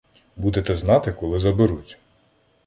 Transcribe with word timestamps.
Будете 0.35 0.75
знати, 0.75 1.11
коли 1.11 1.39
заберуть. 1.39 1.99